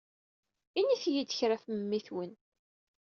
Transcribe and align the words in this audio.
Init-iyi-d 0.79 1.31
kra 1.37 1.55
ɣef 1.55 1.65
memmi-twen. 1.67 2.31